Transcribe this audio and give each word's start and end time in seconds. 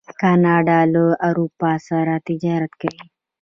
کاناډا 0.21 0.79
له 0.93 1.03
اروپا 1.27 1.71
سره 1.87 2.13
تجارت 2.27 2.71
کوي. 2.81 3.03